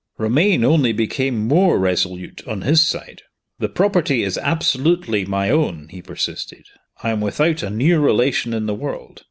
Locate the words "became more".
0.93-1.77